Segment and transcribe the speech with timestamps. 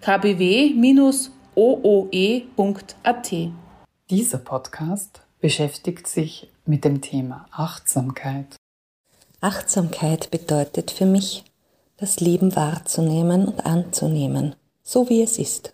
[0.00, 1.32] kbw-ooe.at.
[4.10, 8.56] Dieser Podcast beschäftigt sich mit dem Thema Achtsamkeit.
[9.40, 11.44] Achtsamkeit bedeutet für mich,
[11.96, 15.72] das Leben wahrzunehmen und anzunehmen, so wie es ist.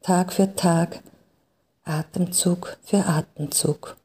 [0.00, 1.02] Tag für Tag,
[1.84, 3.96] Atemzug für Atemzug.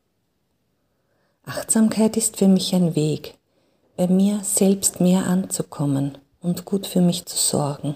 [1.45, 3.35] Achtsamkeit ist für mich ein Weg,
[3.95, 7.95] bei mir selbst mehr anzukommen und gut für mich zu sorgen.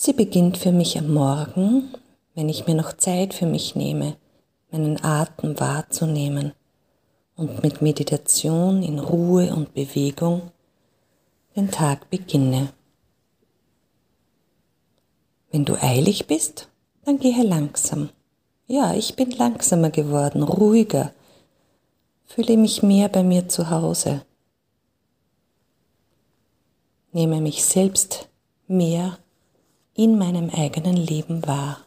[0.00, 1.92] Sie beginnt für mich am Morgen,
[2.36, 4.16] wenn ich mir noch Zeit für mich nehme,
[4.70, 6.52] meinen Atem wahrzunehmen
[7.34, 10.52] und mit Meditation in Ruhe und Bewegung
[11.56, 12.72] den Tag beginne.
[15.50, 16.68] Wenn du eilig bist,
[17.04, 18.10] dann gehe langsam.
[18.68, 21.12] Ja, ich bin langsamer geworden, ruhiger,
[22.24, 24.22] fühle mich mehr bei mir zu Hause,
[27.10, 28.28] nehme mich selbst
[28.68, 29.18] mehr
[29.98, 31.84] in meinem eigenen Leben wahr.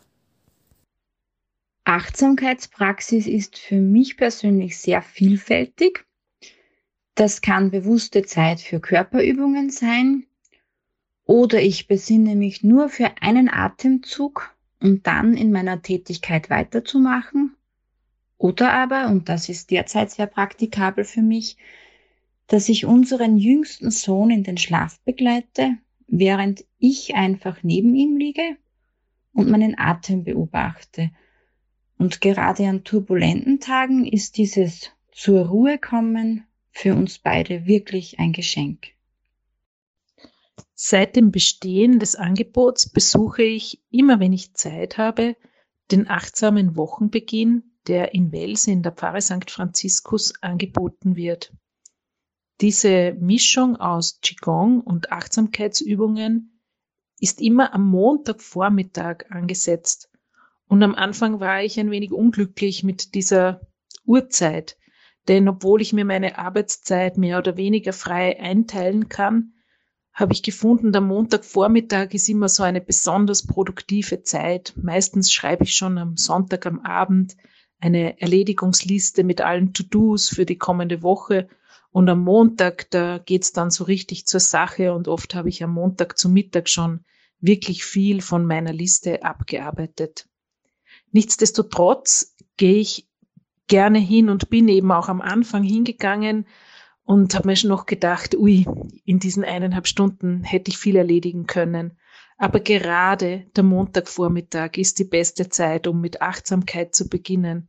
[1.85, 6.05] Achtsamkeitspraxis ist für mich persönlich sehr vielfältig.
[7.15, 10.25] Das kann bewusste Zeit für Körperübungen sein
[11.23, 17.55] oder ich besinne mich nur für einen Atemzug und dann in meiner Tätigkeit weiterzumachen.
[18.37, 21.55] Oder aber, und das ist derzeit sehr praktikabel für mich,
[22.47, 28.57] dass ich unseren jüngsten Sohn in den Schlaf begleite während ich einfach neben ihm liege
[29.33, 31.11] und meinen Atem beobachte.
[31.97, 38.33] Und gerade an turbulenten Tagen ist dieses zur Ruhe kommen für uns beide wirklich ein
[38.33, 38.88] Geschenk.
[40.73, 45.35] Seit dem Bestehen des Angebots besuche ich immer, wenn ich Zeit habe,
[45.91, 49.51] den achtsamen Wochenbeginn, der in Wels in der Pfarre St.
[49.51, 51.53] Franziskus angeboten wird.
[52.61, 56.60] Diese Mischung aus Qigong und Achtsamkeitsübungen
[57.21, 60.09] ist immer am Montagvormittag angesetzt.
[60.67, 63.61] Und am Anfang war ich ein wenig unglücklich mit dieser
[64.05, 64.77] Uhrzeit.
[65.27, 69.53] Denn obwohl ich mir meine Arbeitszeit mehr oder weniger frei einteilen kann,
[70.13, 74.73] habe ich gefunden, der Montagvormittag ist immer so eine besonders produktive Zeit.
[74.75, 77.38] Meistens schreibe ich schon am Sonntag am Abend
[77.79, 81.47] eine Erledigungsliste mit allen To-Dos für die kommende Woche
[81.91, 85.74] und am Montag, da geht's dann so richtig zur Sache und oft habe ich am
[85.74, 87.03] Montag zum Mittag schon
[87.40, 90.28] wirklich viel von meiner Liste abgearbeitet.
[91.12, 93.09] Nichtsdestotrotz gehe ich
[93.68, 96.46] gerne hin und bin eben auch am Anfang hingegangen
[97.03, 98.66] und habe mir schon noch gedacht, ui,
[99.06, 101.97] in diesen eineinhalb Stunden hätte ich viel erledigen können.
[102.38, 107.68] Aber gerade der Montagvormittag ist die beste Zeit, um mit Achtsamkeit zu beginnen.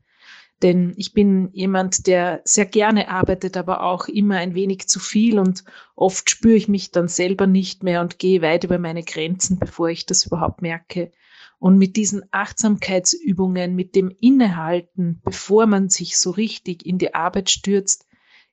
[0.63, 5.41] Denn ich bin jemand, der sehr gerne arbeitet, aber auch immer ein wenig zu viel
[5.41, 5.65] und
[5.97, 9.89] oft spüre ich mich dann selber nicht mehr und gehe weit über meine Grenzen, bevor
[9.89, 11.11] ich das überhaupt merke.
[11.59, 17.51] Und mit diesen Achtsamkeitsübungen, mit dem Innehalten, bevor man sich so richtig in die Arbeit
[17.51, 18.07] stürzt,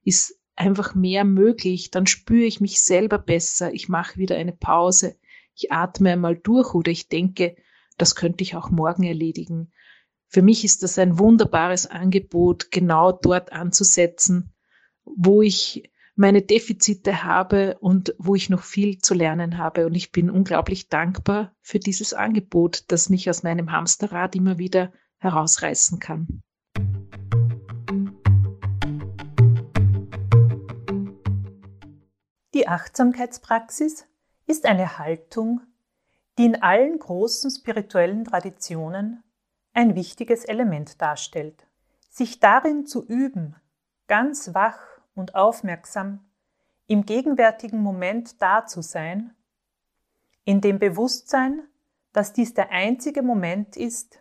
[0.04, 1.92] ist einfach mehr möglich.
[1.92, 3.74] Dann spüre ich mich selber besser.
[3.74, 5.16] Ich mache wieder eine Pause.
[5.56, 7.56] Ich atme einmal durch oder ich denke,
[7.98, 9.72] das könnte ich auch morgen erledigen.
[10.32, 14.54] Für mich ist das ein wunderbares Angebot, genau dort anzusetzen,
[15.04, 19.88] wo ich meine Defizite habe und wo ich noch viel zu lernen habe.
[19.88, 24.94] Und ich bin unglaublich dankbar für dieses Angebot, das mich aus meinem Hamsterrad immer wieder
[25.18, 26.44] herausreißen kann.
[32.54, 34.06] Die Achtsamkeitspraxis
[34.46, 35.62] ist eine Haltung,
[36.38, 39.24] die in allen großen spirituellen Traditionen
[39.74, 41.68] ein wichtiges Element darstellt.
[42.10, 43.56] Sich darin zu üben,
[44.08, 44.80] ganz wach
[45.16, 46.26] und aufmerksam
[46.88, 49.36] im gegenwärtigen Moment da zu sein,
[50.44, 51.62] in dem Bewusstsein,
[52.14, 54.20] dass dies der einzige Moment ist,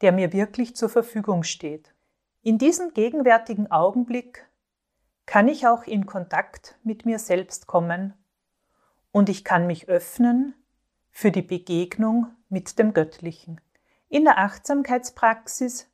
[0.00, 1.94] der mir wirklich zur Verfügung steht.
[2.42, 4.48] In diesem gegenwärtigen Augenblick
[5.26, 8.14] kann ich auch in Kontakt mit mir selbst kommen
[9.12, 10.54] und ich kann mich öffnen
[11.10, 13.60] für die Begegnung mit dem Göttlichen.
[14.10, 15.86] In der Achtsamkeitspraxis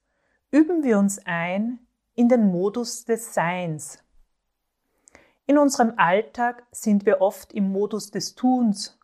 [0.52, 1.84] üben wir uns ein
[2.14, 3.98] in den Modus des Seins.
[5.46, 9.00] In unserem Alltag sind wir oft im Modus des Tuns,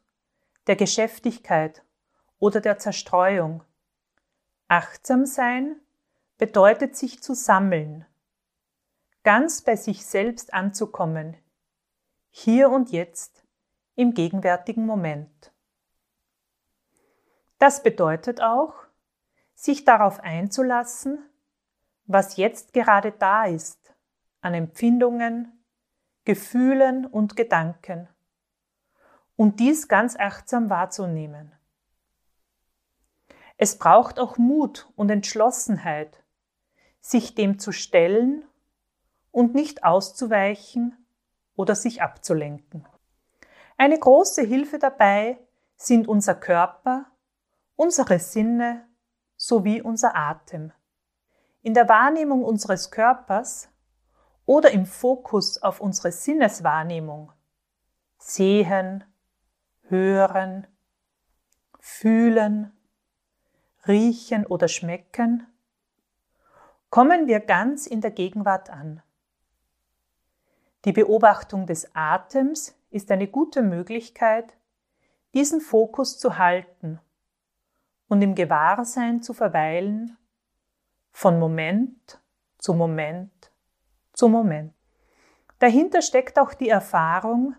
[0.68, 1.82] der Geschäftigkeit
[2.38, 3.64] oder der Zerstreuung.
[4.68, 5.80] Achtsam sein
[6.38, 8.06] bedeutet sich zu sammeln,
[9.24, 11.36] ganz bei sich selbst anzukommen,
[12.30, 13.44] hier und jetzt,
[13.96, 15.52] im gegenwärtigen Moment.
[17.58, 18.86] Das bedeutet auch,
[19.60, 21.18] sich darauf einzulassen,
[22.06, 23.94] was jetzt gerade da ist,
[24.40, 25.66] an Empfindungen,
[26.24, 28.08] Gefühlen und Gedanken,
[29.36, 31.52] und dies ganz achtsam wahrzunehmen.
[33.58, 36.24] Es braucht auch Mut und Entschlossenheit,
[37.02, 38.46] sich dem zu stellen
[39.30, 41.06] und nicht auszuweichen
[41.54, 42.88] oder sich abzulenken.
[43.76, 45.38] Eine große Hilfe dabei
[45.76, 47.10] sind unser Körper,
[47.76, 48.89] unsere Sinne
[49.40, 50.70] sowie unser Atem.
[51.62, 53.70] In der Wahrnehmung unseres Körpers
[54.44, 57.32] oder im Fokus auf unsere Sinneswahrnehmung
[58.18, 59.02] sehen,
[59.88, 60.66] hören,
[61.78, 62.70] fühlen,
[63.88, 65.46] riechen oder schmecken,
[66.90, 69.02] kommen wir ganz in der Gegenwart an.
[70.84, 74.52] Die Beobachtung des Atems ist eine gute Möglichkeit,
[75.32, 77.00] diesen Fokus zu halten
[78.10, 80.18] und im Gewahrsein zu verweilen,
[81.12, 82.20] von Moment
[82.58, 83.52] zu Moment
[84.12, 84.74] zu Moment.
[85.60, 87.54] Dahinter steckt auch die Erfahrung,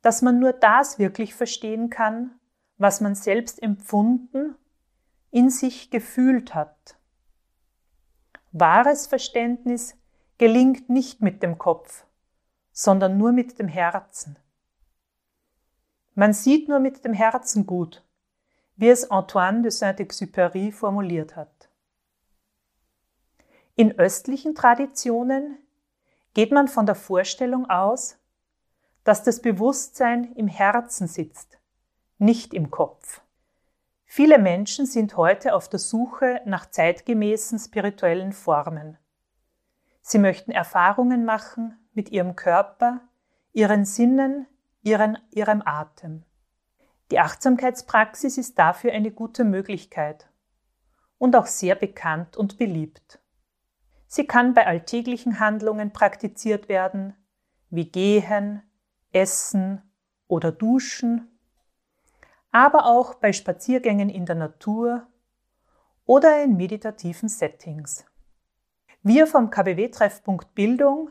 [0.00, 2.40] dass man nur das wirklich verstehen kann,
[2.78, 4.56] was man selbst empfunden,
[5.30, 6.98] in sich gefühlt hat.
[8.50, 9.94] Wahres Verständnis
[10.38, 12.06] gelingt nicht mit dem Kopf,
[12.72, 14.38] sondern nur mit dem Herzen.
[16.14, 18.02] Man sieht nur mit dem Herzen gut,
[18.76, 21.68] wie es Antoine de Saint-Exupéry formuliert hat.
[23.74, 25.58] In östlichen Traditionen
[26.34, 28.18] geht man von der Vorstellung aus,
[29.04, 31.58] dass das Bewusstsein im Herzen sitzt,
[32.18, 33.22] nicht im Kopf.
[34.04, 38.98] Viele Menschen sind heute auf der Suche nach zeitgemäßen spirituellen Formen.
[40.02, 43.00] Sie möchten Erfahrungen machen mit ihrem Körper,
[43.52, 44.46] ihren Sinnen,
[44.82, 46.24] ihren, ihrem Atem.
[47.12, 50.30] Die Achtsamkeitspraxis ist dafür eine gute Möglichkeit
[51.18, 53.20] und auch sehr bekannt und beliebt.
[54.06, 57.14] Sie kann bei alltäglichen Handlungen praktiziert werden,
[57.68, 58.62] wie Gehen,
[59.12, 59.82] Essen
[60.26, 61.38] oder Duschen,
[62.50, 65.06] aber auch bei Spaziergängen in der Natur
[66.06, 68.06] oder in meditativen Settings.
[69.02, 71.10] Wir vom KBW-Treffpunkt Bildung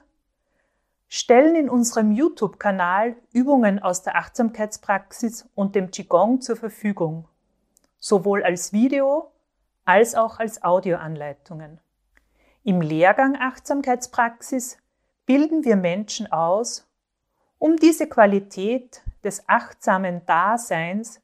[1.13, 7.27] stellen in unserem YouTube-Kanal Übungen aus der Achtsamkeitspraxis und dem Qigong zur Verfügung,
[7.99, 9.29] sowohl als Video
[9.83, 11.81] als auch als Audioanleitungen.
[12.63, 14.77] Im Lehrgang Achtsamkeitspraxis
[15.25, 16.89] bilden wir Menschen aus,
[17.57, 21.19] um diese Qualität des achtsamen Daseins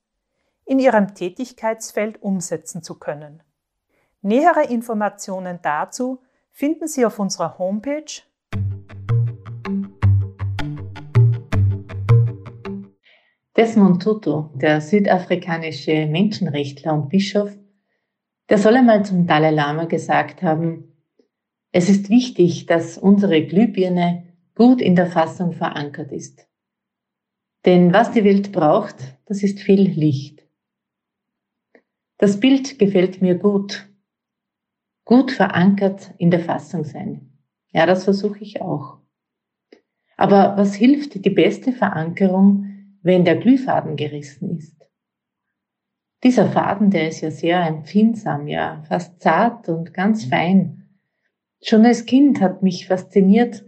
[0.65, 3.41] in ihrem Tätigkeitsfeld umsetzen zu können.
[4.21, 8.26] Nähere Informationen dazu finden Sie auf unserer Homepage
[13.57, 17.57] Desmond Tutu, der südafrikanische Menschenrechtler und Bischof,
[18.49, 20.95] der soll einmal zum Dalai Lama gesagt haben,
[21.71, 26.47] es ist wichtig, dass unsere Glühbirne gut in der Fassung verankert ist.
[27.65, 30.47] Denn was die Welt braucht, das ist viel Licht.
[32.19, 33.89] Das Bild gefällt mir gut.
[35.03, 37.39] Gut verankert in der Fassung sein.
[37.71, 38.99] Ja, das versuche ich auch.
[40.15, 42.76] Aber was hilft die beste Verankerung,
[43.07, 44.75] wenn der Glühfaden gerissen ist.
[46.25, 50.89] Dieser Faden, der ist ja sehr empfindsam, ja, fast zart und ganz fein.
[51.63, 53.63] Schon als Kind hat mich fasziniert,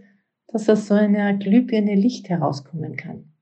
[0.48, 3.32] dass aus so einer Glühbirne Licht herauskommen kann.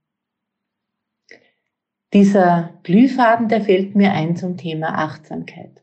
[2.13, 5.83] Dieser Glühfaden, der fällt mir ein zum Thema Achtsamkeit.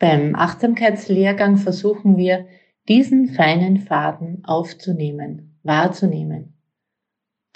[0.00, 2.48] Beim Achtsamkeitslehrgang versuchen wir,
[2.88, 6.55] diesen feinen Faden aufzunehmen, wahrzunehmen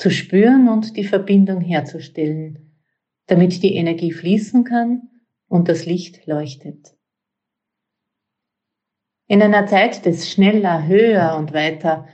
[0.00, 2.72] zu spüren und die Verbindung herzustellen,
[3.26, 5.10] damit die Energie fließen kann
[5.46, 6.96] und das Licht leuchtet.
[9.26, 12.08] In einer Zeit des schneller, höher und weiter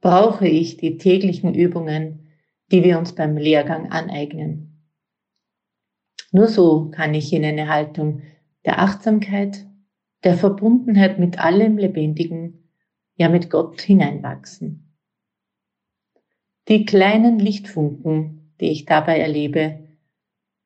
[0.00, 2.28] brauche ich die täglichen Übungen,
[2.70, 4.88] die wir uns beim Lehrgang aneignen.
[6.30, 8.22] Nur so kann ich in eine Haltung
[8.64, 9.66] der Achtsamkeit,
[10.22, 12.70] der Verbundenheit mit allem Lebendigen,
[13.16, 14.83] ja mit Gott hineinwachsen.
[16.68, 19.80] Die kleinen Lichtfunken, die ich dabei erlebe,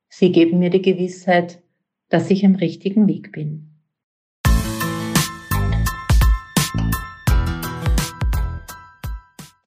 [0.09, 1.61] sie geben mir die Gewissheit,
[2.09, 3.68] dass ich am richtigen Weg bin.